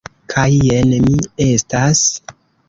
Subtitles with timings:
[0.31, 1.19] Kaj jen mi
[1.49, 2.03] estas.